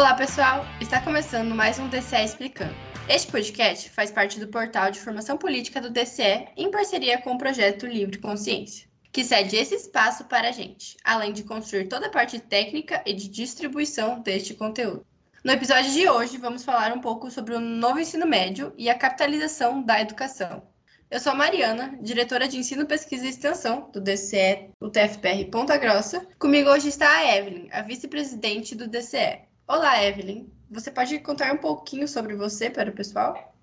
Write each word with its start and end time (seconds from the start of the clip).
Olá, 0.00 0.14
pessoal! 0.14 0.64
Está 0.80 0.98
começando 0.98 1.54
mais 1.54 1.78
um 1.78 1.86
DCE 1.86 2.24
Explicando. 2.24 2.74
Este 3.06 3.30
podcast 3.30 3.90
faz 3.90 4.10
parte 4.10 4.40
do 4.40 4.48
portal 4.48 4.90
de 4.90 4.98
formação 4.98 5.36
política 5.36 5.78
do 5.78 5.90
DCE 5.90 6.48
em 6.56 6.70
parceria 6.70 7.20
com 7.20 7.34
o 7.34 7.38
projeto 7.38 7.86
Livre 7.86 8.16
Consciência, 8.16 8.88
que 9.12 9.22
cede 9.22 9.56
esse 9.56 9.74
espaço 9.74 10.24
para 10.24 10.48
a 10.48 10.52
gente, 10.52 10.96
além 11.04 11.34
de 11.34 11.44
construir 11.44 11.86
toda 11.86 12.06
a 12.06 12.10
parte 12.10 12.40
técnica 12.40 13.02
e 13.04 13.12
de 13.12 13.28
distribuição 13.28 14.20
deste 14.20 14.54
conteúdo. 14.54 15.04
No 15.44 15.52
episódio 15.52 15.92
de 15.92 16.08
hoje, 16.08 16.38
vamos 16.38 16.64
falar 16.64 16.94
um 16.94 17.00
pouco 17.02 17.30
sobre 17.30 17.54
o 17.54 17.60
novo 17.60 18.00
ensino 18.00 18.26
médio 18.26 18.72
e 18.78 18.88
a 18.88 18.96
capitalização 18.96 19.82
da 19.82 20.00
educação. 20.00 20.62
Eu 21.10 21.20
sou 21.20 21.32
a 21.32 21.36
Mariana, 21.36 21.98
diretora 22.00 22.48
de 22.48 22.56
Ensino, 22.56 22.86
Pesquisa 22.86 23.26
e 23.26 23.28
Extensão 23.28 23.90
do 23.92 24.00
DCE, 24.00 24.70
o 24.80 24.88
TFPR 24.88 25.44
Ponta 25.52 25.76
Grossa. 25.76 26.26
Comigo 26.38 26.70
hoje 26.70 26.88
está 26.88 27.18
a 27.18 27.36
Evelyn, 27.36 27.68
a 27.70 27.82
vice-presidente 27.82 28.74
do 28.74 28.88
DCE. 28.88 29.49
Olá, 29.72 30.04
Evelyn. 30.04 30.48
Você 30.68 30.90
pode 30.90 31.16
contar 31.20 31.54
um 31.54 31.56
pouquinho 31.56 32.08
sobre 32.08 32.34
você 32.34 32.68
para 32.68 32.90
o 32.90 32.92
pessoal? 32.92 33.54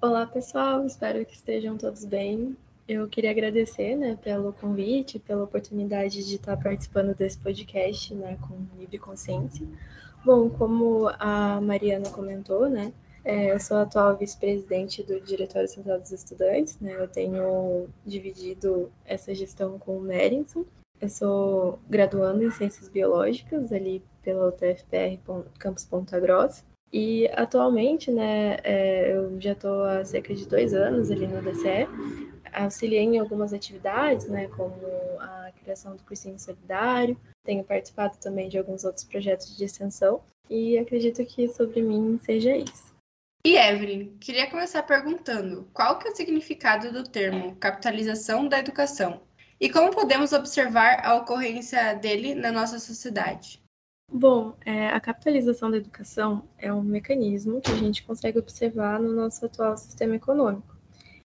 Olá, 0.00 0.24
pessoal. 0.24 0.86
Espero 0.86 1.26
que 1.26 1.34
estejam 1.34 1.76
todos 1.76 2.04
bem. 2.04 2.56
Eu 2.86 3.08
queria 3.08 3.32
agradecer, 3.32 3.96
né, 3.96 4.16
pelo 4.22 4.52
convite, 4.52 5.18
pela 5.18 5.42
oportunidade 5.42 6.24
de 6.24 6.36
estar 6.36 6.56
participando 6.56 7.12
desse 7.12 7.38
podcast, 7.38 8.14
né, 8.14 8.38
com 8.40 8.56
livre 8.78 8.98
consciência. 8.98 9.66
Bom, 10.24 10.48
como 10.48 11.10
a 11.18 11.60
Mariana 11.60 12.08
comentou, 12.10 12.68
né, 12.68 12.92
é, 13.24 13.52
eu 13.52 13.58
sou 13.58 13.78
atual 13.78 14.16
vice-presidente 14.16 15.02
do 15.02 15.20
Diretório 15.20 15.66
Central 15.66 15.98
dos 15.98 16.12
Estudantes, 16.12 16.78
né, 16.78 16.94
eu 16.96 17.08
tenho 17.08 17.88
dividido 18.06 18.92
essa 19.04 19.34
gestão 19.34 19.76
com 19.76 19.96
o 19.96 20.02
Merinson. 20.02 20.64
Eu 21.00 21.08
sou 21.08 21.80
graduando 21.90 22.44
em 22.44 22.50
Ciências 22.52 22.88
Biológicas 22.88 23.72
ali 23.72 24.04
pela 24.22 24.48
UTFPR 24.48 25.18
Campus. 25.58 25.88
E 26.92 27.26
atualmente, 27.32 28.10
né, 28.10 28.58
é, 28.62 29.12
eu 29.14 29.40
já 29.40 29.52
estou 29.52 29.82
há 29.84 30.04
cerca 30.04 30.34
de 30.34 30.46
dois 30.46 30.74
anos 30.74 31.10
ali 31.10 31.26
no 31.26 31.40
DCE, 31.40 31.88
auxiliei 32.52 33.02
em 33.02 33.18
algumas 33.18 33.54
atividades, 33.54 34.28
né, 34.28 34.46
como 34.48 34.76
a 35.18 35.50
criação 35.62 35.96
do 35.96 36.02
cursinho 36.02 36.38
solidário, 36.38 37.16
tenho 37.44 37.64
participado 37.64 38.18
também 38.18 38.48
de 38.48 38.58
alguns 38.58 38.84
outros 38.84 39.04
projetos 39.04 39.56
de 39.56 39.64
extensão 39.64 40.20
e 40.50 40.78
acredito 40.78 41.24
que 41.24 41.48
sobre 41.48 41.80
mim 41.80 42.18
seja 42.22 42.54
isso. 42.54 42.92
E 43.44 43.56
Evelyn, 43.56 44.16
queria 44.20 44.48
começar 44.50 44.82
perguntando 44.82 45.68
qual 45.72 45.98
que 45.98 46.06
é 46.06 46.10
o 46.10 46.14
significado 46.14 46.92
do 46.92 47.02
termo 47.02 47.56
capitalização 47.56 48.46
da 48.46 48.58
educação 48.58 49.22
e 49.58 49.70
como 49.70 49.90
podemos 49.90 50.32
observar 50.32 51.04
a 51.04 51.16
ocorrência 51.16 51.94
dele 51.94 52.34
na 52.34 52.52
nossa 52.52 52.78
sociedade. 52.78 53.61
Bom, 54.10 54.54
é, 54.64 54.88
a 54.88 55.00
capitalização 55.00 55.70
da 55.70 55.78
educação 55.78 56.44
é 56.58 56.72
um 56.72 56.82
mecanismo 56.82 57.60
que 57.60 57.70
a 57.70 57.76
gente 57.76 58.04
consegue 58.04 58.38
observar 58.38 59.00
no 59.00 59.12
nosso 59.12 59.44
atual 59.46 59.76
sistema 59.76 60.16
econômico. 60.16 60.76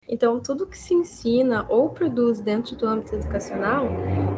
Então, 0.07 0.39
tudo 0.39 0.67
que 0.67 0.77
se 0.77 0.93
ensina 0.93 1.65
ou 1.69 1.89
produz 1.91 2.41
dentro 2.41 2.77
do 2.77 2.87
âmbito 2.87 3.15
educacional 3.15 3.89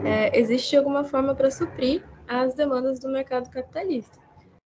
é, 0.04 0.38
existe 0.38 0.70
de 0.70 0.76
alguma 0.76 1.02
forma 1.02 1.34
para 1.34 1.50
suprir 1.50 2.04
as 2.26 2.54
demandas 2.54 3.00
do 3.00 3.08
mercado 3.08 3.50
capitalista. 3.50 4.18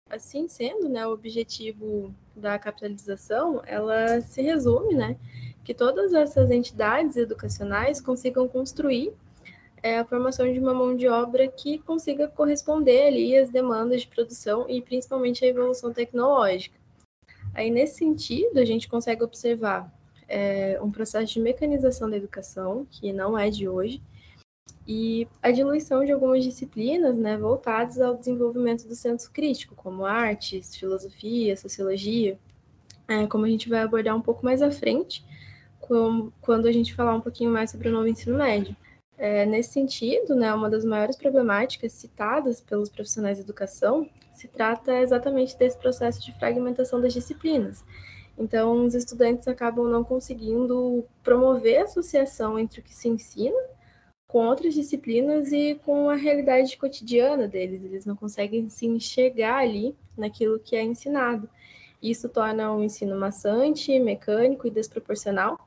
Assim 0.09 0.48
sendo, 0.48 0.89
né, 0.89 1.06
o 1.06 1.11
objetivo 1.12 2.14
da 2.34 2.59
capitalização, 2.59 3.61
ela 3.67 4.20
se 4.20 4.41
resume, 4.41 4.94
né, 4.94 5.17
que 5.64 5.75
todas 5.75 6.14
essas 6.14 6.50
entidades 6.50 7.17
educacionais 7.17 8.00
consigam 8.00 8.48
construir 8.48 9.12
é 9.87 9.98
a 9.98 10.05
formação 10.05 10.53
de 10.53 10.59
uma 10.59 10.75
mão 10.75 10.97
de 10.97 11.06
obra 11.06 11.47
que 11.47 11.79
consiga 11.79 12.27
corresponder 12.27 13.06
ali 13.06 13.37
às 13.37 13.51
demandas 13.51 14.01
de 14.01 14.09
produção 14.09 14.69
e 14.69 14.83
principalmente 14.83 15.44
à 15.44 15.49
evolução 15.49 15.93
tecnológica. 15.93 16.77
Aí, 17.55 17.71
nesse 17.71 17.99
sentido, 17.99 18.59
a 18.59 18.65
gente 18.65 18.88
consegue 18.88 19.22
observar 19.22 19.88
é, 20.28 20.77
um 20.83 20.91
processo 20.91 21.33
de 21.34 21.41
mecanização 21.41 22.11
da 22.11 22.16
educação, 22.16 22.84
que 22.91 23.12
não 23.12 23.38
é 23.38 23.49
de 23.49 23.69
hoje, 23.69 24.03
e 24.88 25.28
a 25.41 25.53
diluição 25.53 26.05
de 26.05 26.11
algumas 26.11 26.43
disciplinas 26.43 27.16
né, 27.16 27.37
voltadas 27.37 28.00
ao 28.00 28.16
desenvolvimento 28.16 28.88
do 28.88 28.94
senso 28.94 29.31
crítico, 29.31 29.77
como 29.77 30.05
artes, 30.05 30.75
filosofia, 30.75 31.56
sociologia, 31.56 32.37
é, 33.06 33.25
como 33.28 33.44
a 33.44 33.49
gente 33.49 33.69
vai 33.69 33.82
abordar 33.82 34.16
um 34.16 34.21
pouco 34.21 34.44
mais 34.44 34.62
à 34.62 34.71
frente, 34.71 35.25
quando 36.41 36.66
a 36.66 36.72
gente 36.72 36.93
falar 36.93 37.15
um 37.15 37.21
pouquinho 37.21 37.53
mais 37.53 37.71
sobre 37.71 37.88
o 37.88 37.93
novo 37.93 38.09
ensino 38.09 38.37
médio. 38.37 38.75
É, 39.19 39.47
nesse 39.47 39.72
sentido, 39.72 40.34
né, 40.34 40.53
uma 40.53 40.69
das 40.69 40.84
maiores 40.84 41.16
problemáticas 41.16 41.93
citadas 41.93 42.60
pelos 42.60 42.91
profissionais 42.91 43.38
de 43.38 43.44
educação 43.44 44.09
se 44.34 44.47
trata 44.47 45.00
exatamente 45.00 45.56
desse 45.56 45.78
processo 45.78 46.22
de 46.22 46.37
fragmentação 46.38 47.00
das 47.00 47.15
disciplinas. 47.15 47.82
Então, 48.38 48.84
os 48.84 48.94
estudantes 48.94 49.49
acabam 49.49 49.88
não 49.88 50.05
conseguindo 50.05 51.05
promover 51.22 51.78
a 51.78 51.84
associação 51.84 52.59
entre 52.59 52.81
o 52.81 52.82
que 52.82 52.94
se 52.94 53.09
ensina 53.09 53.56
com 54.26 54.47
outras 54.47 54.75
disciplinas 54.75 55.53
e 55.53 55.81
com 55.84 56.10
a 56.10 56.15
realidade 56.15 56.76
cotidiana 56.76 57.49
deles. 57.49 57.82
Eles 57.82 58.05
não 58.05 58.15
conseguem 58.15 58.69
se 58.69 58.84
enxergar 58.84 59.59
ali 59.59 59.97
naquilo 60.16 60.59
que 60.59 60.76
é 60.76 60.82
ensinado. 60.82 61.49
Isso 62.03 62.28
torna 62.28 62.71
o 62.72 62.84
ensino 62.84 63.19
maçante, 63.19 63.99
mecânico 63.99 64.66
e 64.66 64.71
desproporcional, 64.71 65.59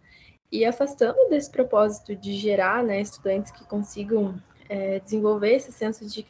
e 0.52 0.66
afastando 0.66 1.30
desse 1.30 1.50
propósito 1.50 2.16
de 2.16 2.34
gerar 2.34 2.84
né, 2.84 3.00
estudantes 3.02 3.52
que 3.52 3.64
consigam 3.66 4.42
é, 4.68 5.00
desenvolver 5.00 5.56
esse 5.56 5.72
senso 5.72 6.06
de, 6.06 6.26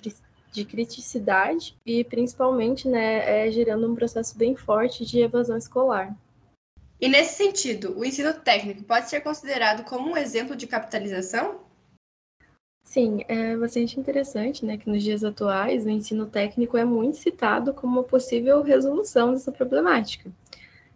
de 0.52 0.66
criticidade 0.66 1.78
e 1.86 2.04
principalmente 2.04 2.88
né, 2.88 3.48
é, 3.48 3.52
gerando 3.52 3.90
um 3.90 3.96
processo 3.96 4.38
bem 4.38 4.56
forte 4.56 5.06
de 5.06 5.20
evasão 5.22 5.58
escolar. 5.58 6.16
E 7.00 7.08
nesse 7.08 7.36
sentido, 7.36 7.98
o 7.98 8.04
ensino 8.04 8.34
técnico 8.34 8.84
pode 8.84 9.10
ser 9.10 9.22
considerado 9.22 9.86
como 9.86 10.12
um 10.12 10.18
exemplo 10.18 10.56
de 10.56 10.68
capitalização? 10.68 11.62
Sim, 12.84 13.24
é 13.28 13.56
bastante 13.56 14.00
interessante, 14.00 14.66
né, 14.66 14.76
que 14.76 14.90
nos 14.90 15.04
dias 15.04 15.24
atuais 15.24 15.86
o 15.86 15.90
ensino 15.90 16.26
técnico 16.26 16.76
é 16.76 16.84
muito 16.84 17.18
citado 17.18 17.74
como 17.74 18.00
uma 18.00 18.04
possível 18.04 18.62
resolução 18.64 19.32
dessa 19.32 19.52
problemática. 19.52 20.32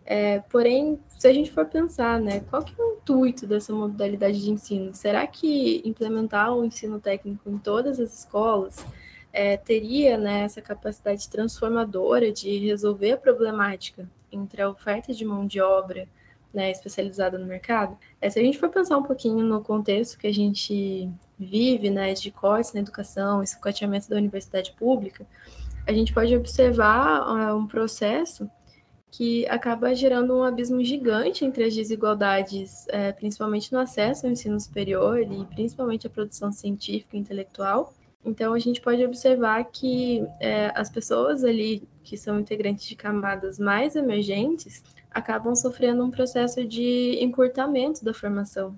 É, 0.06 0.40
porém, 0.50 1.00
se 1.08 1.28
a 1.28 1.34
gente 1.34 1.52
for 1.52 1.66
pensar, 1.66 2.20
né, 2.20 2.42
qual 2.50 2.64
que 2.64 2.80
é 2.80 2.84
o 2.84 2.94
intuito 2.94 3.48
dessa 3.48 3.72
modalidade 3.74 4.42
de 4.42 4.52
ensino? 4.52 4.94
Será 4.94 5.26
que 5.26 5.82
implementar 5.86 6.54
o 6.54 6.66
ensino 6.66 7.00
técnico 7.00 7.50
em 7.50 7.58
todas 7.58 8.00
as 8.00 8.20
escolas 8.20 8.86
é, 9.32 9.58
teria 9.58 10.18
né, 10.18 10.42
essa 10.44 10.62
capacidade 10.62 11.28
transformadora 11.30 12.32
de 12.32 12.58
resolver 12.60 13.14
a 13.14 13.18
problemática 13.18 14.08
entre 14.32 14.62
a 14.62 14.70
oferta 14.70 15.14
de 15.14 15.26
mão 15.26 15.48
de 15.48 15.62
obra 15.62 16.08
né, 16.54 16.70
especializada 16.70 17.38
no 17.40 17.46
mercado? 17.46 17.98
É, 18.22 18.30
se 18.30 18.40
a 18.40 18.44
gente 18.44 18.60
for 18.60 18.70
pensar 18.70 18.98
um 18.98 19.04
pouquinho 19.04 19.44
no 19.44 19.62
contexto 19.62 20.18
que 20.20 20.28
a 20.28 20.34
gente 20.34 21.10
vive, 21.40 21.90
né, 21.90 22.14
de 22.14 22.30
cortes 22.30 22.74
na 22.74 22.82
educação, 22.82 23.42
esse 23.42 23.60
coteamento 23.60 24.10
da 24.10 24.18
universidade 24.18 24.72
pública, 24.74 25.26
a 25.88 25.92
gente 25.92 26.14
pode 26.14 26.36
observar 26.36 27.24
uh, 27.28 27.58
um 27.58 27.68
processo 27.68 28.50
que 29.14 29.48
acaba 29.48 29.94
gerando 29.94 30.36
um 30.36 30.44
abismo 30.44 30.84
gigante 30.84 31.46
entre 31.46 31.64
as 31.66 31.76
desigualdades, 31.76 32.88
é, 32.90 33.12
principalmente 33.12 33.72
no 33.72 33.78
acesso 33.78 34.26
ao 34.26 34.32
ensino 34.32 34.60
superior 34.60 35.20
e 35.22 35.46
principalmente 35.54 36.08
à 36.08 36.10
produção 36.10 36.52
científica 36.52 37.16
e 37.16 37.20
intelectual. 37.20 37.94
Então, 38.26 38.56
a 38.56 38.60
gente 38.60 38.82
pode 38.82 39.06
observar 39.06 39.66
que 39.66 40.26
é, 40.40 40.72
as 40.74 40.90
pessoas 40.90 41.44
ali 41.44 41.88
que 42.04 42.18
são 42.18 42.40
integrantes 42.40 42.88
de 42.88 42.96
camadas 42.96 43.60
mais 43.60 43.96
emergentes 43.96 44.84
acabam 45.12 45.56
sofrendo 45.56 46.04
um 46.04 46.10
processo 46.10 46.66
de 46.66 47.24
encurtamento 47.24 48.04
da 48.04 48.16
formação. 48.16 48.76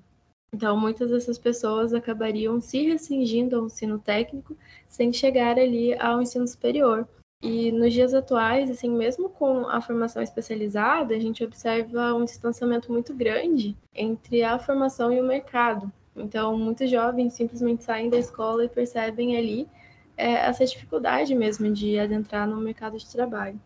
Então, 0.53 0.77
muitas 0.77 1.11
dessas 1.11 1.37
pessoas 1.37 1.93
acabariam 1.93 2.59
se 2.59 2.81
restringindo 2.81 3.55
ao 3.55 3.67
ensino 3.67 3.99
técnico 3.99 4.57
sem 4.89 5.13
chegar 5.13 5.57
ali 5.57 5.97
ao 5.97 6.21
ensino 6.21 6.45
superior. 6.45 7.07
E 7.45 7.71
nos 7.71 7.93
dias 7.93 8.11
atuais, 8.11 8.71
assim, 8.71 8.89
mesmo 8.89 9.29
com 9.29 9.67
a 9.67 9.79
formação 9.79 10.19
especializada, 10.19 11.13
a 11.13 11.19
gente 11.19 11.43
observa 11.43 12.11
um 12.15 12.25
distanciamento 12.25 12.91
muito 12.91 13.13
grande 13.13 13.77
entre 13.93 14.41
a 14.41 14.57
formação 14.57 15.13
e 15.13 15.21
o 15.21 15.23
mercado. 15.23 15.93
Então, 16.15 16.57
muitos 16.57 16.89
jovens 16.89 17.33
simplesmente 17.33 17.83
saem 17.83 18.09
da 18.09 18.17
escola 18.17 18.65
e 18.65 18.67
percebem 18.67 19.37
ali 19.37 19.69
é, 20.17 20.31
essa 20.47 20.65
dificuldade 20.65 21.35
mesmo 21.35 21.71
de 21.71 21.99
adentrar 21.99 22.47
no 22.47 22.57
mercado 22.57 22.97
de 22.97 23.07
trabalho. 23.07 23.61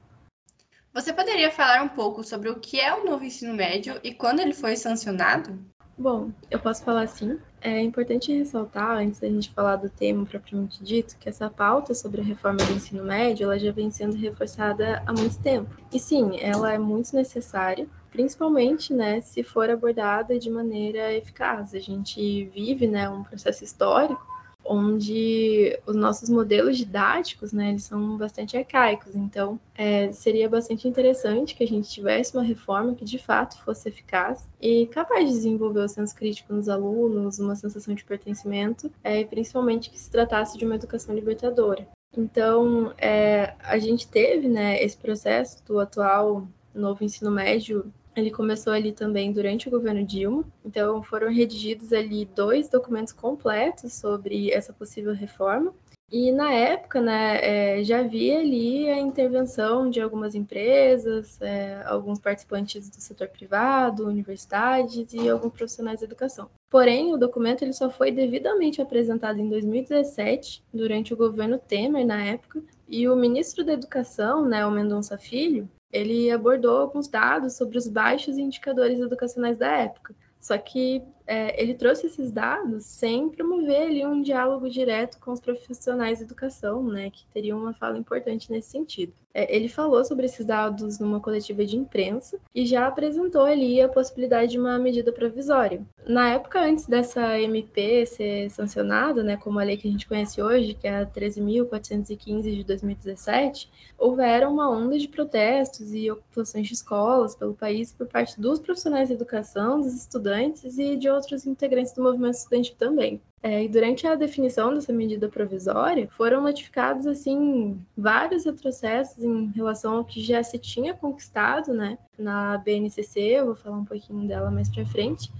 Você 0.93 1.13
poderia 1.13 1.49
falar 1.49 1.81
um 1.81 1.87
pouco 1.87 2.21
sobre 2.21 2.49
o 2.49 2.59
que 2.59 2.81
é 2.81 2.93
o 2.93 3.05
novo 3.05 3.23
ensino 3.23 3.53
médio 3.53 3.97
e 4.03 4.13
quando 4.13 4.41
ele 4.41 4.53
foi 4.53 4.75
sancionado? 4.75 5.57
Bom, 5.99 6.31
eu 6.49 6.57
posso 6.57 6.81
falar 6.81 7.01
assim. 7.01 7.37
É 7.59 7.81
importante 7.81 8.31
ressaltar, 8.31 8.99
antes 8.99 9.19
da 9.19 9.27
gente 9.27 9.51
falar 9.51 9.75
do 9.75 9.89
tema 9.89 10.25
propriamente 10.25 10.81
dito, 10.81 11.17
que 11.19 11.27
essa 11.27 11.49
pauta 11.49 11.93
sobre 11.93 12.21
a 12.21 12.23
reforma 12.23 12.59
do 12.59 12.71
ensino 12.71 13.03
médio 13.03 13.43
ela 13.43 13.59
já 13.59 13.69
vem 13.73 13.91
sendo 13.91 14.15
reforçada 14.15 15.03
há 15.05 15.11
muito 15.11 15.37
tempo. 15.39 15.69
E 15.91 15.99
sim, 15.99 16.39
ela 16.39 16.71
é 16.71 16.77
muito 16.77 17.13
necessária, 17.13 17.85
principalmente 18.11 18.93
né, 18.93 19.19
se 19.19 19.43
for 19.43 19.69
abordada 19.69 20.39
de 20.39 20.49
maneira 20.49 21.11
eficaz. 21.11 21.75
A 21.75 21.79
gente 21.79 22.45
vive 22.45 22.87
né, 22.87 23.09
um 23.09 23.21
processo 23.21 23.65
histórico 23.65 24.25
onde 24.69 25.77
os 25.87 25.95
nossos 25.95 26.29
modelos 26.29 26.77
didáticos, 26.77 27.51
né, 27.51 27.71
eles 27.71 27.83
são 27.83 28.15
bastante 28.17 28.55
arcaicos. 28.55 29.15
Então, 29.15 29.59
é, 29.75 30.11
seria 30.11 30.47
bastante 30.47 30.87
interessante 30.87 31.55
que 31.55 31.63
a 31.63 31.67
gente 31.67 31.89
tivesse 31.89 32.37
uma 32.37 32.43
reforma 32.43 32.93
que 32.93 33.03
de 33.03 33.17
fato 33.17 33.59
fosse 33.63 33.89
eficaz 33.89 34.47
e 34.61 34.85
capaz 34.87 35.27
de 35.27 35.31
desenvolver 35.35 35.79
o 35.79 35.89
senso 35.89 36.15
crítico 36.15 36.53
nos 36.53 36.69
alunos, 36.69 37.39
uma 37.39 37.55
sensação 37.55 37.95
de 37.95 38.03
pertencimento, 38.03 38.91
é, 39.03 39.21
e 39.21 39.25
principalmente 39.25 39.89
que 39.89 39.99
se 39.99 40.11
tratasse 40.11 40.55
de 40.55 40.65
uma 40.65 40.75
educação 40.75 41.15
libertadora. 41.15 41.87
Então, 42.15 42.93
é, 42.97 43.55
a 43.59 43.79
gente 43.79 44.07
teve 44.07 44.47
né, 44.47 44.83
esse 44.83 44.97
processo 44.97 45.65
do 45.65 45.79
atual 45.79 46.47
novo 46.75 47.03
ensino 47.03 47.31
médio 47.31 47.91
ele 48.19 48.31
começou 48.31 48.73
ali 48.73 48.91
também 48.91 49.31
durante 49.31 49.67
o 49.67 49.71
governo 49.71 50.05
Dilma, 50.05 50.45
então 50.63 51.01
foram 51.01 51.31
redigidos 51.31 51.93
ali 51.93 52.25
dois 52.25 52.69
documentos 52.69 53.13
completos 53.13 53.93
sobre 53.93 54.51
essa 54.51 54.73
possível 54.73 55.13
reforma. 55.13 55.73
E 56.11 56.31
na 56.31 56.51
época, 56.51 56.99
né, 56.99 57.39
é, 57.79 57.83
já 57.83 57.99
havia 57.99 58.39
ali 58.39 58.89
a 58.89 58.97
intervenção 58.97 59.89
de 59.91 60.01
algumas 60.01 60.33
empresas, 60.33 61.39
é, 61.39 61.83
alguns 61.85 62.19
participantes 62.19 62.89
do 62.89 62.95
setor 62.95 63.27
privado, 63.27 64.07
universidades 64.07 65.13
e 65.13 65.29
alguns 65.29 65.53
profissionais 65.53 65.99
da 65.99 66.07
educação. 66.07 66.49
Porém, 66.67 67.13
o 67.13 67.17
documento 67.17 67.61
ele 67.61 67.73
só 67.73 67.91
foi 67.91 68.11
devidamente 68.11 68.81
apresentado 68.81 69.39
em 69.39 69.49
2017, 69.49 70.63
durante 70.73 71.13
o 71.13 71.17
governo 71.17 71.59
Temer, 71.59 72.05
na 72.05 72.23
época, 72.23 72.61
e 72.87 73.07
o 73.07 73.15
ministro 73.15 73.63
da 73.63 73.73
Educação, 73.73 74.45
né, 74.45 74.65
o 74.65 74.71
Mendonça 74.71 75.15
Filho, 75.15 75.69
ele 75.91 76.31
abordou 76.31 76.77
alguns 76.77 77.07
dados 77.07 77.53
sobre 77.53 77.77
os 77.77 77.87
baixos 77.87 78.37
indicadores 78.37 78.99
educacionais 78.99 79.57
da 79.57 79.71
época. 79.71 80.15
Só 80.39 80.57
que 80.57 81.03
é, 81.27 81.61
ele 81.61 81.73
trouxe 81.73 82.07
esses 82.07 82.31
dados 82.31 82.85
sem 82.85 83.29
promover 83.29 83.87
ali 83.87 84.05
um 84.05 84.21
diálogo 84.21 84.69
direto 84.69 85.19
com 85.19 85.31
os 85.31 85.39
profissionais 85.41 86.19
de 86.19 86.23
educação, 86.23 86.81
né, 86.83 87.09
que 87.09 87.25
teriam 87.33 87.59
uma 87.59 87.73
fala 87.73 87.97
importante 87.97 88.49
nesse 88.49 88.69
sentido. 88.69 89.13
É, 89.33 89.55
ele 89.55 89.69
falou 89.69 90.03
sobre 90.03 90.25
esses 90.25 90.45
dados 90.45 90.99
numa 90.99 91.19
coletiva 91.19 91.63
de 91.63 91.77
imprensa 91.77 92.39
e 92.53 92.65
já 92.65 92.87
apresentou 92.87 93.43
ali 93.43 93.79
a 93.81 93.87
possibilidade 93.87 94.51
de 94.51 94.59
uma 94.59 94.79
medida 94.79 95.11
provisória. 95.11 95.85
Na 96.07 96.31
época 96.31 96.59
antes 96.61 96.87
dessa 96.87 97.39
MP 97.39 98.05
ser 98.05 98.49
sancionada, 98.49 99.23
né, 99.23 99.37
como 99.37 99.59
a 99.59 99.63
lei 99.63 99.77
que 99.77 99.87
a 99.87 99.91
gente 99.91 100.07
conhece 100.07 100.41
hoje, 100.41 100.73
que 100.73 100.87
é 100.87 101.01
a 101.01 101.05
13.415 101.05 102.41
de 102.41 102.63
2017, 102.63 103.69
houveram 103.97 104.51
uma 104.51 104.69
onda 104.69 104.97
de 104.97 105.07
protestos 105.07 105.93
e 105.93 106.09
ocupações 106.09 106.67
de 106.67 106.73
escolas 106.73 107.35
pelo 107.35 107.53
país 107.53 107.93
por 107.93 108.07
parte 108.07 108.39
dos 108.39 108.59
profissionais 108.59 109.09
de 109.09 109.13
educação, 109.13 109.79
dos 109.79 109.93
estudantes 109.93 110.77
e 110.77 110.95
de 110.95 111.09
outros 111.09 111.45
integrantes 111.45 111.93
do 111.93 112.01
movimento 112.01 112.35
estudantil 112.35 112.75
também. 112.77 113.21
É, 113.41 113.63
e 113.63 113.69
durante 113.69 114.05
a 114.05 114.15
definição 114.15 114.73
dessa 114.73 114.91
medida 114.91 115.29
provisória, 115.29 116.09
foram 116.17 116.41
notificados 116.41 117.07
assim 117.07 117.79
vários 117.97 118.45
retrocessos 118.45 119.23
em 119.23 119.47
relação 119.55 119.97
ao 119.97 120.05
que 120.05 120.21
já 120.21 120.43
se 120.43 120.57
tinha 120.57 120.93
conquistado, 120.93 121.73
né, 121.73 121.97
na 122.17 122.57
BNCC. 122.57 123.19
Eu 123.19 123.45
vou 123.47 123.55
falar 123.55 123.77
um 123.77 123.85
pouquinho 123.85 124.27
dela 124.27 124.51
mais 124.51 124.69
para 124.69 124.85
frente. 124.85 125.31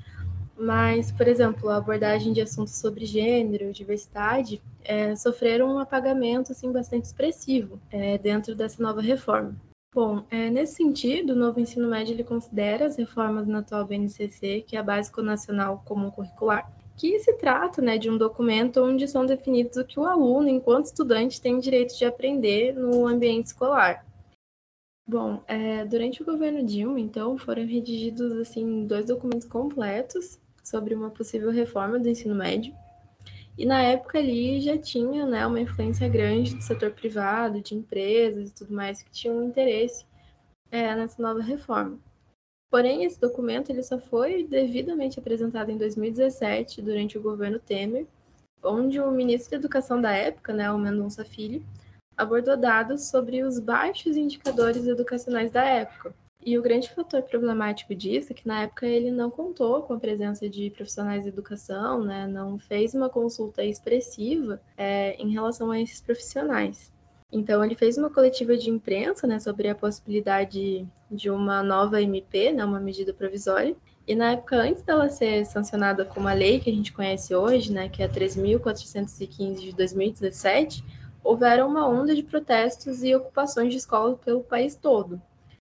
Mas, 0.58 1.10
por 1.10 1.26
exemplo, 1.26 1.70
a 1.70 1.78
abordagem 1.78 2.34
de 2.34 2.42
assuntos 2.42 2.76
sobre 2.76 3.06
gênero, 3.06 3.72
diversidade, 3.72 4.62
é, 4.84 5.16
sofreram 5.16 5.76
um 5.76 5.80
apagamento 5.80 6.52
assim 6.52 6.70
bastante 6.70 7.06
expressivo 7.06 7.80
é, 7.90 8.18
dentro 8.18 8.54
dessa 8.54 8.84
nova 8.84 9.02
reforma. 9.02 9.56
Bom, 9.96 10.24
é, 10.30 10.50
nesse 10.50 10.76
sentido, 10.76 11.32
o 11.32 11.36
novo 11.36 11.60
ensino 11.60 11.90
médio 11.90 12.14
ele 12.14 12.24
considera 12.24 12.86
as 12.86 12.98
reformas 12.98 13.48
na 13.48 13.60
atual 13.60 13.86
BNCC, 13.86 14.64
que 14.68 14.76
é 14.76 14.80
a 14.80 14.84
Básico 14.84 15.22
Nacional 15.22 15.82
Comum 15.86 16.12
Curricular, 16.12 16.70
que 17.00 17.18
se 17.20 17.32
trata 17.34 17.82
né, 17.82 17.98
de 17.98 18.10
um 18.10 18.18
documento 18.18 18.84
onde 18.84 19.08
são 19.08 19.26
definidos 19.26 19.78
o 19.78 19.86
que 19.86 19.98
o 19.98 20.04
aluno, 20.04 20.50
enquanto 20.50 20.88
estudante, 20.88 21.42
tem 21.42 21.58
direito 21.58 21.98
de 21.98 22.04
aprender 22.04 22.74
no 22.76 23.08
ambiente 23.08 23.48
escolar. 23.48 24.06
Bom, 25.08 25.42
é, 25.48 25.86
durante 25.86 26.22
o 26.22 26.26
governo 26.26 26.62
Dilma, 26.62 27.00
então, 27.00 27.38
foram 27.38 27.66
redigidos 27.66 28.34
assim 28.34 28.86
dois 28.86 29.06
documentos 29.06 29.48
completos 29.48 30.38
sobre 30.62 30.94
uma 30.94 31.10
possível 31.10 31.50
reforma 31.52 31.98
do 31.98 32.10
ensino 32.10 32.36
médio. 32.36 32.76
E 33.58 33.66
na 33.66 33.82
época 33.82 34.20
ali 34.20 34.60
já 34.60 34.78
tinha 34.78 35.26
né, 35.26 35.48
uma 35.48 35.62
influência 35.62 36.08
grande 36.10 36.54
do 36.54 36.62
setor 36.62 36.92
privado, 36.92 37.62
de 37.62 37.76
empresas 37.76 38.50
e 38.50 38.54
tudo 38.54 38.74
mais 38.74 39.02
que 39.02 39.10
tinham 39.10 39.42
interesse 39.42 40.06
é, 40.70 40.94
nessa 40.96 41.22
nova 41.22 41.42
reforma. 41.42 41.98
Porém, 42.70 43.04
esse 43.04 43.20
documento 43.20 43.70
ele 43.70 43.82
só 43.82 44.00
foi 44.00 44.44
devidamente 44.44 45.20
apresentado 45.20 45.72
em 45.72 45.78
2017, 45.78 46.82
durante 46.82 47.18
o 47.18 47.22
governo 47.22 47.60
Temer, 47.60 48.06
onde 48.64 49.00
o 49.00 49.12
ministro 49.12 49.52
da 49.52 49.58
Educação 49.58 50.00
da 50.00 50.12
época, 50.12 50.54
né, 50.54 50.72
o 50.72 50.78
Mendonça 50.78 51.26
Filho, 51.26 51.64
abordou 52.16 52.58
dados 52.58 53.10
sobre 53.10 53.44
os 53.44 53.60
baixos 53.60 54.16
indicadores 54.18 54.86
educacionais 54.86 55.50
da 55.52 55.64
época, 55.64 56.14
e 56.46 56.58
o 56.58 56.62
grande 56.62 56.90
fator 56.90 57.22
problemático 57.24 57.94
disso 57.94 58.32
é 58.32 58.36
que 58.36 58.48
na 58.48 58.62
época 58.64 58.88
ele 58.88 59.12
não 59.12 59.30
contou 59.30 59.84
com 59.84 59.94
a 59.94 60.00
presença 60.00 60.50
de 60.50 60.70
profissionais 60.70 61.24
de 61.24 61.30
educação, 61.30 62.04
né? 62.04 62.28
não 62.28 62.58
fez 62.58 62.94
uma 62.94 63.10
consulta 63.10 63.64
expressiva 63.64 64.62
é, 64.78 65.16
em 65.22 65.32
relação 65.32 65.70
a 65.70 65.80
esses 65.80 66.00
profissionais. 66.00 66.94
Então 67.32 67.64
ele 67.64 67.76
fez 67.76 67.98
uma 67.98 68.10
coletiva 68.10 68.58
de 68.58 68.70
imprensa 68.70 69.28
né, 69.28 69.40
sobre 69.40 69.68
a 69.68 69.76
possibilidade 69.76 70.88
de 71.12 71.30
uma 71.30 71.62
nova 71.62 72.02
MP, 72.02 72.52
né, 72.52 72.66
uma 72.66 72.80
medida 72.80 73.14
provisória, 73.14 73.76
e 74.08 74.16
na 74.16 74.32
época, 74.32 74.56
antes 74.56 74.82
dela 74.82 75.08
ser 75.08 75.46
sancionada 75.46 76.04
como 76.04 76.28
a 76.28 76.34
lei 76.34 76.60
que 76.60 76.70
a 76.70 76.74
gente 76.74 76.92
conhece 76.92 77.36
hoje, 77.36 77.72
né, 77.72 77.88
que 77.88 78.02
é 78.02 78.06
a 78.06 78.10
3.415 78.10 79.60
de 79.60 79.72
2017, 79.76 80.84
houveram 81.24 81.68
uma 81.68 81.88
onda 81.88 82.16
de 82.16 82.24
protestos 82.24 83.04
e 83.04 83.14
ocupações 83.16 83.72
de 83.72 83.78
escolas 83.78 84.18
pelo 84.20 84.44
país 84.44 84.76
todo 84.76 85.22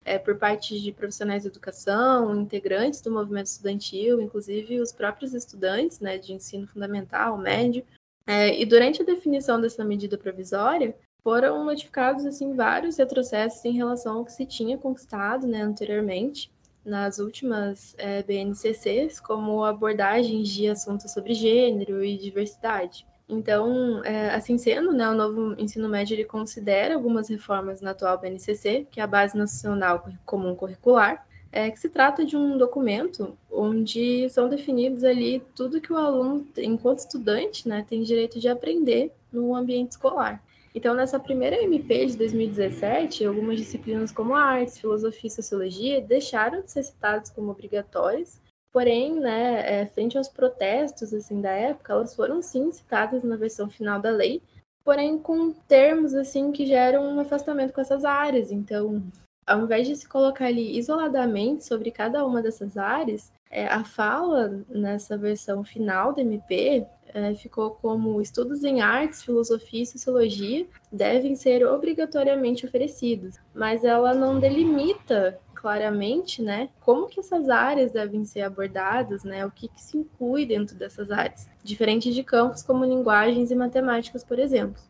é, 0.05 0.19
por 0.19 0.37
parte 0.37 0.81
de 0.81 0.93
profissionais 0.93 1.43
de 1.43 1.49
educação, 1.49 2.35
integrantes 2.41 3.01
do 3.01 3.11
movimento 3.11 3.47
estudantil, 3.47 4.21
inclusive 4.21 4.81
os 4.81 4.93
próprios 4.93 5.35
estudantes 5.35 6.01
né, 6.01 6.19
de 6.19 6.33
ensino 6.33 6.67
fundamental, 6.67 7.37
médio. 7.37 7.85
É, 8.27 8.61
e 8.61 8.65
durante 8.65 9.03
a 9.03 9.05
definição 9.05 9.61
dessa 9.61 9.85
medida 9.85 10.17
provisória, 10.17 10.97
foram 11.23 11.65
notificados 11.65 12.25
assim 12.25 12.55
vários 12.55 12.97
retrocessos 12.97 13.65
em 13.65 13.73
relação 13.73 14.19
ao 14.19 14.25
que 14.25 14.33
se 14.33 14.47
tinha 14.47 14.79
conquistado 14.79 15.47
né, 15.47 15.63
anteriormente 15.63 16.51
nas 16.85 17.19
últimas 17.19 17.95
é, 17.99 18.23
BNCCs, 18.23 19.21
como 19.21 19.65
abordagens 19.65 20.49
de 20.49 20.69
assuntos 20.69 21.13
sobre 21.13 21.35
gênero 21.35 22.03
e 22.03 22.17
diversidade. 22.17 23.07
Então, 23.29 24.03
é, 24.05 24.31
assim 24.31 24.59
sendo, 24.59 24.93
né, 24.93 25.09
o 25.09 25.15
novo 25.15 25.55
ensino 25.61 25.89
médio 25.89 26.15
ele 26.15 26.25
considera 26.25 26.95
algumas 26.95 27.29
reformas 27.29 27.81
na 27.81 27.93
atual 27.93 28.19
BNCC, 28.19 28.89
que 28.91 28.99
é 28.99 29.05
a 29.05 29.07
Base 29.07 29.37
Nacional 29.37 30.05
Comum 30.27 30.55
Curricular, 30.57 31.25
é, 31.53 31.71
que 31.71 31.79
se 31.79 31.89
trata 31.89 32.25
de 32.25 32.37
um 32.37 32.57
documento 32.57 33.37
onde 33.51 34.29
são 34.31 34.49
definidos 34.49 35.05
ali 35.05 35.43
tudo 35.55 35.81
que 35.81 35.93
o 35.93 35.97
aluno, 35.97 36.47
enquanto 36.57 37.01
estudante, 37.01 37.69
né, 37.69 37.85
tem 37.89 38.03
direito 38.03 38.41
de 38.41 38.49
aprender 38.49 39.13
no 39.33 39.55
ambiente 39.55 39.93
escolar. 39.93 40.43
Então, 40.75 40.95
nessa 40.95 41.19
primeira 41.19 41.63
MP 41.63 42.07
de 42.07 42.17
2017, 42.17 43.25
algumas 43.25 43.59
disciplinas 43.59 44.13
como 44.13 44.35
artes, 44.35 44.79
filosofia 44.79 45.29
e 45.29 45.31
sociologia 45.31 46.01
deixaram 46.01 46.63
de 46.63 46.71
ser 46.71 46.85
citadas 46.85 47.31
como 47.31 47.51
obrigatórias 47.51 48.41
Porém, 48.73 49.19
né, 49.19 49.81
é, 49.83 49.87
frente 49.87 50.17
aos 50.17 50.29
protestos 50.29 51.13
assim 51.13 51.41
da 51.41 51.51
época, 51.51 51.93
elas 51.93 52.15
foram 52.15 52.41
sim 52.41 52.71
citadas 52.71 53.23
na 53.25 53.37
versão 53.37 53.69
final 53.69 54.01
da 54.01 54.11
lei, 54.11 54.41
porém 54.85 55.19
com 55.19 55.53
termos 55.53 56.15
assim 56.15 56.53
que 56.53 56.65
geram 56.67 57.03
um 57.05 57.19
afastamento 57.19 57.73
com 57.73 57.81
essas 57.81 58.05
áreas. 58.05 58.53
Então, 58.53 59.03
ao 59.45 59.63
invés 59.63 59.89
de 59.89 59.97
se 59.97 60.09
colocar 60.09 60.47
ali 60.47 60.79
isoladamente 60.79 61.65
sobre 61.65 61.91
cada 61.91 62.25
uma 62.25 62.41
dessas 62.41 62.77
áreas, 62.77 63.33
é, 63.51 63.67
a 63.67 63.83
fala 63.83 64.65
nessa 64.69 65.19
versão 65.19 65.65
final 65.65 66.15
da 66.15 66.23
MP 66.23 66.87
é, 67.13 67.35
ficou 67.35 67.73
como 67.73 68.21
estudos 68.21 68.63
em 68.63 68.81
artes, 68.81 69.25
filosofia 69.25 69.83
e 69.83 69.87
sociologia 69.87 70.67
devem 70.93 71.35
ser 71.35 71.67
obrigatoriamente 71.67 72.65
oferecidos, 72.65 73.37
mas 73.53 73.85
ela 73.85 74.15
não 74.15 74.39
delimita 74.39 75.39
claramente, 75.53 76.41
né, 76.41 76.71
como 76.81 77.07
que 77.07 77.21
essas 77.21 77.51
áreas 77.51 77.93
devem 77.93 78.25
ser 78.25 78.41
abordadas, 78.43 79.25
né, 79.25 79.45
o 79.45 79.51
que, 79.51 79.69
que 79.69 79.81
se 79.81 79.99
inclui 79.99 80.47
dentro 80.47 80.75
dessas 80.75 81.11
áreas, 81.11 81.51
diferente 81.63 82.15
de 82.15 82.23
campos 82.23 82.63
como 82.63 82.85
linguagens 82.85 83.51
e 83.51 83.55
matemáticas, 83.55 84.25
por 84.25 84.39
exemplo. 84.39 84.81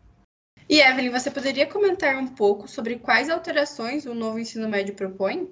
E 0.68 0.80
Evelyn, 0.80 1.10
você 1.10 1.28
poderia 1.28 1.66
comentar 1.66 2.16
um 2.16 2.28
pouco 2.28 2.68
sobre 2.68 3.00
quais 3.00 3.28
alterações 3.28 4.06
o 4.06 4.14
novo 4.14 4.38
ensino 4.38 4.68
médio 4.68 4.94
propõe? 4.94 5.50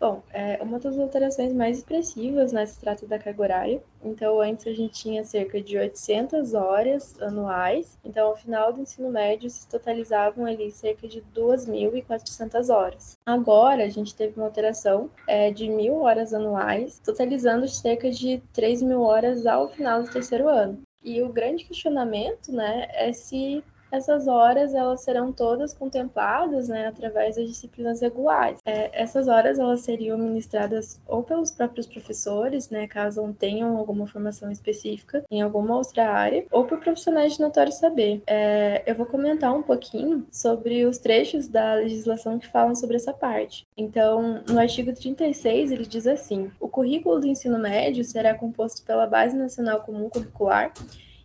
Bom, 0.00 0.22
é, 0.32 0.58
uma 0.62 0.78
das 0.78 0.98
alterações 0.98 1.52
mais 1.52 1.76
expressivas 1.76 2.52
né, 2.52 2.64
se 2.64 2.80
trata 2.80 3.06
da 3.06 3.18
carga 3.18 3.42
horária. 3.42 3.82
Então, 4.02 4.40
antes 4.40 4.66
a 4.66 4.72
gente 4.72 4.94
tinha 4.94 5.22
cerca 5.24 5.60
de 5.60 5.76
800 5.76 6.54
horas 6.54 7.20
anuais. 7.20 7.98
Então, 8.02 8.28
ao 8.28 8.36
final 8.36 8.72
do 8.72 8.80
ensino 8.80 9.10
médio, 9.10 9.50
se 9.50 9.68
totalizavam 9.68 10.46
ali 10.46 10.70
cerca 10.70 11.06
de 11.06 11.20
2.400 11.34 12.74
horas. 12.74 13.18
Agora, 13.26 13.84
a 13.84 13.90
gente 13.90 14.14
teve 14.14 14.40
uma 14.40 14.46
alteração 14.46 15.10
é, 15.26 15.50
de 15.50 15.66
1.000 15.66 15.92
horas 15.92 16.32
anuais, 16.32 16.98
totalizando 17.04 17.68
cerca 17.68 18.10
de 18.10 18.42
3.000 18.54 18.98
horas 18.98 19.44
ao 19.44 19.68
final 19.68 20.02
do 20.02 20.10
terceiro 20.10 20.48
ano. 20.48 20.80
E 21.02 21.22
o 21.22 21.30
grande 21.30 21.64
questionamento, 21.64 22.52
né, 22.52 22.86
é 22.92 23.12
se 23.12 23.62
essas 23.90 24.28
horas 24.28 24.74
elas 24.74 25.02
serão 25.02 25.32
todas 25.32 25.74
contempladas 25.74 26.68
né, 26.68 26.86
através 26.86 27.36
das 27.36 27.48
disciplinas 27.48 28.00
regulares. 28.00 28.60
É, 28.64 28.90
essas 28.92 29.28
horas 29.28 29.58
elas 29.58 29.80
seriam 29.80 30.18
ministradas 30.18 31.00
ou 31.06 31.22
pelos 31.22 31.50
próprios 31.50 31.86
professores, 31.86 32.70
né, 32.70 32.86
caso 32.86 33.22
não 33.22 33.32
tenham 33.32 33.76
alguma 33.76 34.06
formação 34.06 34.50
específica 34.50 35.24
em 35.30 35.42
alguma 35.42 35.76
outra 35.76 36.10
área, 36.10 36.44
ou 36.50 36.64
por 36.64 36.80
profissionais 36.80 37.34
de 37.34 37.40
notório 37.40 37.72
saber. 37.72 38.22
É, 38.26 38.82
eu 38.86 38.94
vou 38.94 39.06
comentar 39.06 39.54
um 39.54 39.62
pouquinho 39.62 40.26
sobre 40.30 40.84
os 40.84 40.98
trechos 40.98 41.48
da 41.48 41.74
legislação 41.74 42.38
que 42.38 42.46
falam 42.48 42.74
sobre 42.74 42.96
essa 42.96 43.12
parte. 43.12 43.66
Então, 43.76 44.42
no 44.48 44.58
artigo 44.58 44.92
36, 44.92 45.72
ele 45.72 45.86
diz 45.86 46.06
assim: 46.06 46.50
o 46.60 46.68
currículo 46.68 47.20
do 47.20 47.26
ensino 47.26 47.58
médio 47.58 48.04
será 48.04 48.34
composto 48.34 48.82
pela 48.84 49.06
Base 49.06 49.36
Nacional 49.36 49.80
Comum 49.80 50.08
Curricular 50.08 50.72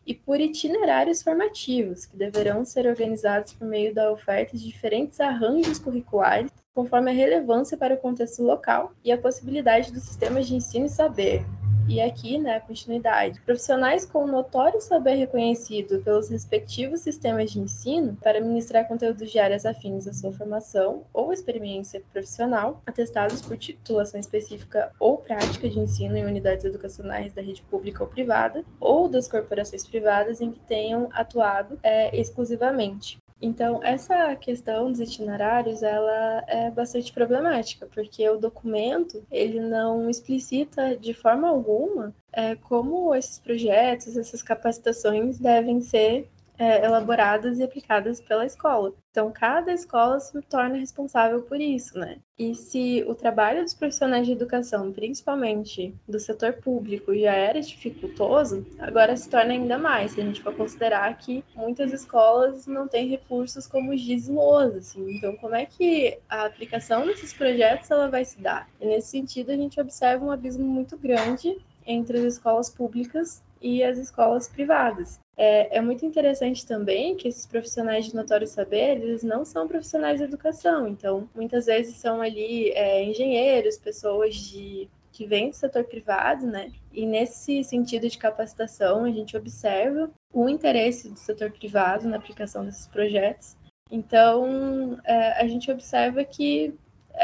e 0.05 0.13
por 0.13 0.39
itinerários 0.39 1.23
formativos, 1.23 2.05
que 2.05 2.15
deverão 2.15 2.63
ser 2.63 2.87
organizados 2.87 3.53
por 3.53 3.67
meio 3.67 3.93
da 3.93 4.11
oferta 4.11 4.55
de 4.55 4.63
diferentes 4.63 5.19
arranjos 5.19 5.79
curriculares, 5.79 6.51
conforme 6.73 7.11
a 7.11 7.13
relevância 7.13 7.77
para 7.77 7.95
o 7.95 7.97
contexto 7.97 8.43
local 8.43 8.93
e 9.03 9.11
a 9.11 9.17
possibilidade 9.17 9.91
dos 9.91 10.03
sistemas 10.03 10.47
de 10.47 10.55
ensino 10.55 10.85
e 10.85 10.89
saber, 10.89 11.43
e 11.87 12.01
aqui, 12.01 12.37
né, 12.37 12.57
a 12.57 12.61
continuidade. 12.61 13.39
Profissionais 13.41 14.05
com 14.05 14.25
notório 14.25 14.81
saber 14.81 15.15
reconhecido 15.15 16.01
pelos 16.01 16.29
respectivos 16.29 17.01
sistemas 17.01 17.51
de 17.51 17.59
ensino 17.59 18.17
para 18.21 18.41
ministrar 18.41 18.87
conteúdos 18.87 19.31
de 19.31 19.39
áreas 19.39 19.65
afins 19.65 20.07
à 20.07 20.13
sua 20.13 20.31
formação 20.31 21.03
ou 21.13 21.31
experiência 21.31 22.01
profissional, 22.11 22.81
atestados 22.85 23.41
por 23.41 23.57
titulação 23.57 24.19
específica 24.19 24.91
ou 24.99 25.17
prática 25.17 25.69
de 25.69 25.79
ensino 25.79 26.17
em 26.17 26.25
unidades 26.25 26.65
educacionais 26.65 27.33
da 27.33 27.41
rede 27.41 27.61
pública 27.63 28.03
ou 28.03 28.09
privada, 28.09 28.63
ou 28.79 29.07
das 29.07 29.27
corporações 29.27 29.85
privadas 29.85 30.41
em 30.41 30.51
que 30.51 30.59
tenham 30.61 31.09
atuado 31.13 31.79
é, 31.83 32.15
exclusivamente. 32.19 33.17
Então, 33.41 33.83
essa 33.83 34.35
questão 34.35 34.91
dos 34.91 34.99
itinerários, 34.99 35.83
ela 35.83 36.43
é 36.47 36.71
bastante 36.71 37.11
problemática, 37.11 37.85
porque 37.87 38.27
o 38.29 38.37
documento, 38.37 39.25
ele 39.29 39.59
não 39.59 40.09
explicita 40.09 40.95
de 40.95 41.13
forma 41.13 41.49
alguma 41.49 42.15
é, 42.31 42.55
como 42.55 43.13
esses 43.13 43.39
projetos, 43.39 44.15
essas 44.17 44.41
capacitações 44.41 45.37
devem 45.39 45.81
ser 45.81 46.29
é, 46.57 46.85
elaboradas 46.85 47.59
e 47.59 47.63
aplicadas 47.63 48.21
pela 48.21 48.45
escola. 48.45 48.93
Então, 49.11 49.31
cada 49.31 49.71
escola 49.71 50.19
se 50.19 50.41
torna 50.41 50.77
responsável 50.77 51.41
por 51.43 51.59
isso, 51.59 51.97
né? 51.97 52.17
E 52.37 52.53
se 52.53 53.01
o 53.07 53.15
trabalho 53.15 53.63
dos 53.63 53.73
profissionais 53.73 54.25
de 54.25 54.33
educação, 54.33 54.91
principalmente 54.91 55.95
do 56.05 56.19
setor 56.19 56.53
público, 56.53 57.15
já 57.17 57.31
era 57.33 57.61
dificultoso, 57.61 58.65
agora 58.77 59.15
se 59.15 59.29
torna 59.29 59.53
ainda 59.53 59.77
mais, 59.77 60.11
se 60.11 60.21
a 60.21 60.23
gente 60.25 60.41
for 60.41 60.53
considerar 60.53 61.17
que 61.17 61.45
muitas 61.55 61.93
escolas 61.93 62.67
não 62.67 62.89
têm 62.89 63.07
recursos 63.07 63.65
como 63.67 63.93
os 63.93 64.27
LOAS, 64.27 64.75
assim. 64.75 65.15
Então, 65.15 65.35
como 65.37 65.55
é 65.55 65.65
que 65.65 66.19
a 66.27 66.45
aplicação 66.45 67.05
desses 67.05 67.31
projetos 67.31 67.89
ela 67.89 68.09
vai 68.09 68.25
se 68.25 68.37
dar? 68.41 68.67
E 68.81 68.85
nesse 68.85 69.11
sentido, 69.11 69.51
a 69.51 69.55
gente 69.55 69.79
observa 69.79 70.25
um 70.25 70.31
abismo 70.31 70.65
muito 70.65 70.97
grande 70.97 71.57
entre 71.87 72.17
as 72.17 72.33
escolas 72.33 72.69
públicas 72.69 73.41
e 73.65 73.83
as 73.83 73.97
escolas 73.97 74.47
privadas. 74.47 75.19
É, 75.35 75.77
é, 75.77 75.81
muito 75.81 76.05
interessante 76.05 76.65
também 76.65 77.15
que 77.15 77.27
esses 77.27 77.47
profissionais 77.47 78.05
de 78.05 78.15
notório 78.15 78.45
saber, 78.45 79.01
eles 79.01 79.23
não 79.23 79.43
são 79.43 79.67
profissionais 79.67 80.19
de 80.19 80.23
educação, 80.23 80.87
então 80.87 81.27
muitas 81.33 81.65
vezes 81.65 81.95
são 81.95 82.21
ali 82.21 82.69
é, 82.69 83.03
engenheiros, 83.03 83.77
pessoas 83.77 84.35
de 84.35 84.87
que 85.11 85.25
vêm 85.25 85.49
do 85.49 85.55
setor 85.55 85.85
privado, 85.85 86.45
né? 86.45 86.71
E 86.93 87.05
nesse 87.05 87.63
sentido 87.63 88.07
de 88.07 88.17
capacitação, 88.17 89.05
a 89.05 89.11
gente 89.11 89.35
observa 89.35 90.11
o 90.31 90.47
interesse 90.47 91.09
do 91.09 91.17
setor 91.17 91.51
privado 91.51 92.07
na 92.07 92.17
aplicação 92.17 92.65
desses 92.65 92.85
projetos. 92.85 93.55
Então, 93.89 94.99
é, 95.05 95.41
a 95.41 95.47
gente 95.47 95.71
observa 95.71 96.23
que 96.25 96.73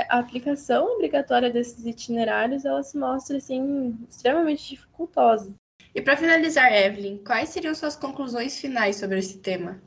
a 0.10 0.20
aplicação 0.20 0.96
obrigatória 0.96 1.52
desses 1.52 1.86
itinerários, 1.86 2.64
ela 2.64 2.82
se 2.82 2.98
mostra, 2.98 3.38
assim, 3.38 3.98
extremamente 4.10 4.70
dificultosa. 4.70 5.54
E 5.94 6.02
para 6.02 6.18
finalizar, 6.18 6.72
Evelyn, 6.72 7.18
quais 7.18 7.50
seriam 7.50 7.76
suas 7.76 7.96
conclusões 7.96 8.60
finais 8.60 8.96
sobre 8.96 9.20
esse 9.20 9.40
tema? 9.40 9.82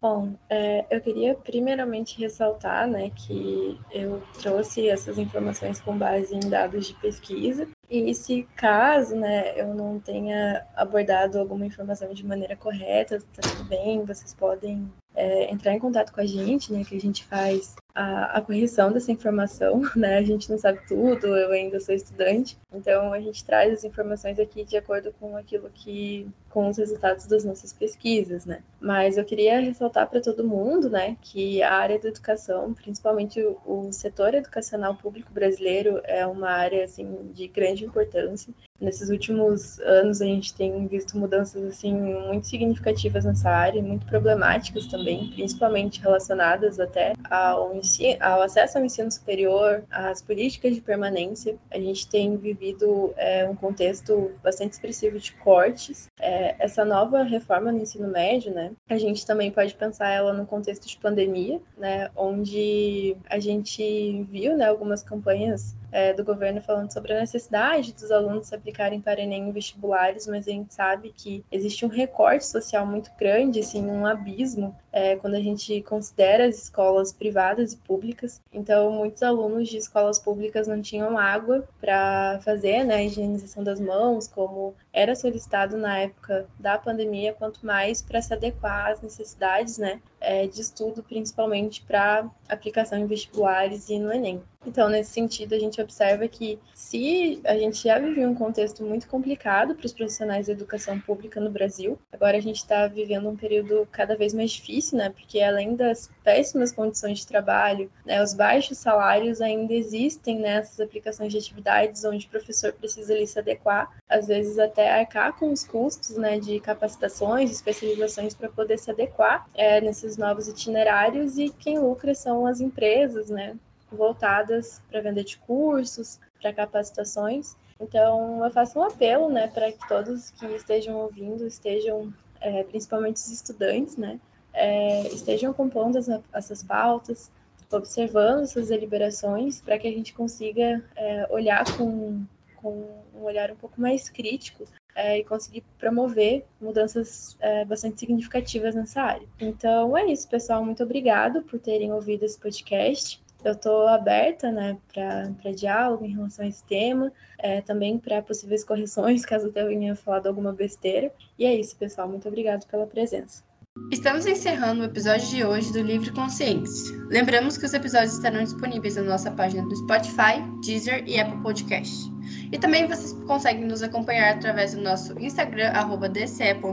Bom, 0.00 0.38
é, 0.48 0.86
eu 0.94 1.00
queria 1.00 1.34
primeiramente 1.34 2.20
ressaltar 2.20 2.86
né, 2.86 3.10
que 3.10 3.80
eu 3.90 4.22
trouxe 4.40 4.88
essas 4.88 5.18
informações 5.18 5.80
com 5.80 5.98
base 5.98 6.36
em 6.36 6.48
dados 6.48 6.86
de 6.86 6.94
pesquisa, 6.94 7.66
e 7.90 8.14
se 8.14 8.44
caso 8.54 9.16
né, 9.16 9.60
eu 9.60 9.74
não 9.74 9.98
tenha 9.98 10.64
abordado 10.76 11.36
alguma 11.36 11.66
informação 11.66 12.14
de 12.14 12.24
maneira 12.24 12.54
correta, 12.54 13.18
tá 13.34 13.42
tudo 13.42 13.64
bem, 13.68 14.04
vocês 14.04 14.32
podem 14.32 14.88
é, 15.16 15.50
entrar 15.50 15.74
em 15.74 15.80
contato 15.80 16.12
com 16.12 16.20
a 16.20 16.26
gente, 16.26 16.72
né, 16.72 16.84
que 16.84 16.94
a 16.94 17.00
gente 17.00 17.24
faz 17.24 17.74
a, 17.98 18.38
a, 18.38 18.40
correção 18.40 18.92
dessa 18.92 19.10
informação, 19.10 19.82
né? 19.96 20.18
A 20.18 20.22
gente 20.22 20.48
não 20.48 20.56
sabe 20.56 20.78
tudo, 20.86 21.26
eu 21.26 21.50
ainda 21.50 21.80
sou 21.80 21.92
estudante, 21.92 22.56
então 22.72 23.12
a 23.12 23.20
gente 23.20 23.44
traz 23.44 23.72
as 23.72 23.82
informações 23.82 24.38
aqui 24.38 24.64
de 24.64 24.76
acordo 24.76 25.12
com 25.18 25.36
aquilo 25.36 25.68
que, 25.74 26.28
com 26.48 26.68
os 26.68 26.78
resultados 26.78 27.26
das 27.26 27.44
nossas 27.44 27.72
pesquisas, 27.72 28.46
né? 28.46 28.62
Mas 28.80 29.16
eu 29.16 29.24
queria 29.24 29.60
ressaltar 29.60 30.08
para 30.08 30.20
todo 30.20 30.46
mundo, 30.46 30.88
né, 30.88 31.16
que 31.20 31.62
a 31.62 31.74
área 31.74 31.98
da 31.98 32.08
educação, 32.08 32.72
principalmente 32.74 33.40
o, 33.66 33.92
setor 33.92 34.34
educacional 34.34 34.94
público 34.94 35.32
brasileiro, 35.32 36.00
é 36.04 36.26
uma 36.26 36.50
área 36.50 36.84
assim 36.84 37.30
de 37.32 37.48
grande 37.48 37.84
importância 37.84 38.52
Nesses 38.80 39.08
últimos 39.10 39.80
anos 39.80 40.22
a 40.22 40.24
gente 40.24 40.54
tem 40.54 40.86
visto 40.86 41.18
mudanças 41.18 41.64
assim 41.64 41.92
muito 41.92 42.46
significativas 42.46 43.24
nessa 43.24 43.50
área, 43.50 43.82
muito 43.82 44.06
problemáticas 44.06 44.86
também, 44.86 45.32
principalmente 45.34 46.00
relacionadas 46.00 46.78
até 46.78 47.14
ao, 47.28 47.74
ensino, 47.74 48.16
ao 48.20 48.40
acesso 48.40 48.78
ao 48.78 48.84
ensino 48.84 49.10
superior, 49.10 49.82
às 49.90 50.22
políticas 50.22 50.76
de 50.76 50.80
permanência. 50.80 51.56
A 51.72 51.78
gente 51.78 52.06
tem 52.06 52.36
vivido 52.36 53.12
é, 53.16 53.48
um 53.48 53.56
contexto 53.56 54.30
bastante 54.44 54.74
expressivo 54.74 55.18
de 55.18 55.32
cortes. 55.32 56.06
É, 56.20 56.37
essa 56.58 56.84
nova 56.84 57.22
reforma 57.22 57.72
no 57.72 57.78
ensino 57.78 58.08
médio, 58.08 58.52
né? 58.52 58.72
A 58.88 58.98
gente 58.98 59.26
também 59.26 59.50
pode 59.50 59.74
pensar 59.74 60.08
ela 60.10 60.32
no 60.32 60.46
contexto 60.46 60.86
de 60.86 60.96
pandemia, 60.98 61.60
né? 61.76 62.10
Onde 62.16 63.16
a 63.28 63.38
gente 63.38 64.22
viu, 64.30 64.56
né, 64.56 64.66
algumas 64.66 65.02
campanhas 65.02 65.76
é, 65.90 66.12
do 66.12 66.24
governo 66.24 66.60
falando 66.60 66.92
sobre 66.92 67.12
a 67.12 67.20
necessidade 67.20 67.92
dos 67.92 68.10
alunos 68.10 68.48
se 68.48 68.54
aplicarem 68.54 69.00
para 69.00 69.20
Enem 69.20 69.48
em 69.48 69.52
vestibulares, 69.52 70.26
mas 70.26 70.46
a 70.46 70.50
gente 70.50 70.74
sabe 70.74 71.12
que 71.16 71.44
existe 71.50 71.84
um 71.84 71.88
recorte 71.88 72.46
social 72.46 72.86
muito 72.86 73.10
grande, 73.18 73.60
assim, 73.60 73.84
um 73.86 74.06
abismo 74.06 74.74
é, 74.92 75.16
quando 75.16 75.34
a 75.34 75.40
gente 75.40 75.80
considera 75.82 76.46
as 76.46 76.62
escolas 76.62 77.12
privadas 77.12 77.72
e 77.72 77.76
públicas. 77.76 78.40
Então, 78.52 78.90
muitos 78.90 79.22
alunos 79.22 79.68
de 79.68 79.76
escolas 79.76 80.18
públicas 80.18 80.66
não 80.66 80.80
tinham 80.80 81.16
água 81.16 81.66
para 81.80 82.40
fazer 82.42 82.84
né, 82.84 82.96
a 82.96 83.02
higienização 83.04 83.62
das 83.62 83.80
mãos, 83.80 84.26
como 84.26 84.74
era 84.92 85.14
solicitado 85.14 85.76
na 85.76 85.98
época 86.00 86.46
da 86.58 86.78
pandemia, 86.78 87.32
quanto 87.32 87.64
mais 87.64 88.02
para 88.02 88.20
se 88.20 88.32
adequar 88.32 88.90
às 88.90 89.00
necessidades 89.00 89.78
né, 89.78 90.00
é, 90.28 90.46
de 90.46 90.60
estudo, 90.60 91.02
principalmente 91.02 91.80
para 91.80 92.28
aplicação 92.46 92.98
em 92.98 93.06
vestibulares 93.06 93.88
e 93.88 93.98
no 93.98 94.12
Enem. 94.12 94.42
Então, 94.66 94.88
nesse 94.88 95.12
sentido, 95.12 95.54
a 95.54 95.58
gente 95.58 95.80
observa 95.80 96.28
que 96.28 96.58
se 96.74 97.40
a 97.44 97.56
gente 97.56 97.82
já 97.82 97.98
vivia 97.98 98.28
um 98.28 98.34
contexto 98.34 98.84
muito 98.84 99.08
complicado 99.08 99.74
para 99.74 99.86
os 99.86 99.92
profissionais 99.92 100.46
da 100.46 100.52
educação 100.52 101.00
pública 101.00 101.40
no 101.40 101.48
Brasil, 101.48 101.98
agora 102.12 102.36
a 102.36 102.40
gente 102.40 102.56
está 102.56 102.86
vivendo 102.86 103.28
um 103.28 103.36
período 103.36 103.88
cada 103.90 104.14
vez 104.14 104.34
mais 104.34 104.50
difícil, 104.50 104.98
né? 104.98 105.08
Porque 105.08 105.40
além 105.40 105.74
das 105.74 106.10
péssimas 106.22 106.70
condições 106.70 107.20
de 107.20 107.26
trabalho, 107.26 107.90
né, 108.04 108.22
os 108.22 108.34
baixos 108.34 108.76
salários 108.76 109.40
ainda 109.40 109.72
existem 109.72 110.38
nessas 110.38 110.78
aplicações 110.80 111.32
de 111.32 111.38
atividades 111.38 112.04
onde 112.04 112.26
o 112.26 112.30
professor 112.30 112.72
precisa 112.72 113.14
ali 113.14 113.26
se 113.26 113.38
adequar, 113.38 113.96
às 114.06 114.26
vezes 114.26 114.58
até 114.58 114.90
arcar 114.90 115.38
com 115.38 115.50
os 115.50 115.64
custos, 115.64 116.16
né, 116.18 116.38
de 116.38 116.60
capacitações, 116.60 117.50
especializações 117.50 118.34
para 118.34 118.50
poder 118.50 118.78
se 118.78 118.90
adequar 118.90 119.48
é, 119.54 119.80
nesses 119.80 120.17
novos 120.18 120.48
itinerários 120.48 121.38
e 121.38 121.48
quem 121.48 121.78
lucra 121.78 122.14
são 122.14 122.46
as 122.46 122.60
empresas, 122.60 123.30
né? 123.30 123.56
voltadas 123.90 124.82
para 124.90 125.00
venda 125.00 125.24
de 125.24 125.38
cursos, 125.38 126.20
para 126.40 126.52
capacitações. 126.52 127.56
Então, 127.80 128.44
eu 128.44 128.50
faço 128.50 128.78
um 128.78 128.82
apelo, 128.82 129.30
né, 129.30 129.48
para 129.48 129.72
que 129.72 129.88
todos 129.88 130.30
que 130.32 130.46
estejam 130.46 130.96
ouvindo, 130.96 131.46
estejam, 131.46 132.12
é, 132.40 132.64
principalmente 132.64 133.16
os 133.16 133.30
estudantes, 133.30 133.96
né, 133.96 134.18
é, 134.52 135.06
estejam 135.08 135.52
compondo 135.52 135.96
as, 135.96 136.08
essas 136.32 136.62
pautas, 136.62 137.30
observando 137.70 138.42
essas 138.42 138.68
deliberações, 138.68 139.60
para 139.60 139.78
que 139.78 139.86
a 139.86 139.92
gente 139.92 140.12
consiga 140.12 140.82
é, 140.96 141.26
olhar 141.30 141.64
com, 141.76 142.24
com 142.56 142.84
um 143.14 143.22
olhar 143.22 143.50
um 143.50 143.56
pouco 143.56 143.80
mais 143.80 144.08
crítico 144.08 144.64
é, 144.98 145.18
e 145.18 145.24
conseguir 145.24 145.62
promover 145.78 146.44
mudanças 146.60 147.36
é, 147.38 147.64
bastante 147.64 148.00
significativas 148.00 148.74
nessa 148.74 149.00
área. 149.00 149.26
Então 149.38 149.96
é 149.96 150.06
isso, 150.06 150.28
pessoal. 150.28 150.64
Muito 150.64 150.82
obrigado 150.82 151.40
por 151.42 151.60
terem 151.60 151.92
ouvido 151.92 152.24
esse 152.24 152.36
podcast. 152.36 153.22
Eu 153.44 153.52
estou 153.52 153.86
aberta 153.86 154.50
né, 154.50 154.76
para 154.92 155.52
diálogo 155.54 156.04
em 156.04 156.12
relação 156.12 156.44
a 156.44 156.48
esse 156.48 156.64
tema, 156.64 157.12
é, 157.38 157.60
também 157.60 157.96
para 157.96 158.20
possíveis 158.20 158.64
correções, 158.64 159.22
caso 159.24 159.46
eu 159.46 159.52
tenha 159.52 159.94
falado 159.94 160.26
alguma 160.26 160.52
besteira. 160.52 161.12
E 161.38 161.46
é 161.46 161.54
isso, 161.54 161.76
pessoal. 161.76 162.08
Muito 162.08 162.26
obrigado 162.26 162.66
pela 162.66 162.84
presença. 162.84 163.44
Estamos 163.92 164.26
encerrando 164.26 164.80
o 164.82 164.84
episódio 164.84 165.28
de 165.28 165.44
hoje 165.44 165.72
do 165.72 165.80
Livre 165.80 166.10
Consciência. 166.10 166.96
Lembramos 167.08 167.56
que 167.56 167.64
os 167.64 167.72
episódios 167.72 168.14
estarão 168.14 168.42
disponíveis 168.42 168.96
na 168.96 169.02
nossa 169.02 169.30
página 169.30 169.62
do 169.62 169.76
Spotify, 169.76 170.42
Deezer 170.66 171.04
e 171.06 171.20
Apple 171.20 171.40
Podcast. 171.40 172.17
E 172.50 172.58
também 172.58 172.86
vocês 172.86 173.12
conseguem 173.26 173.64
nos 173.64 173.82
acompanhar 173.82 174.34
através 174.34 174.74
do 174.74 174.80
nosso 174.80 175.18
Instagram, 175.18 175.72
dce.utfprpg 176.12 176.68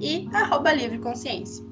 e 0.00 0.28
arroba 0.32 0.72
Livre 0.72 0.98
Consciência. 0.98 1.69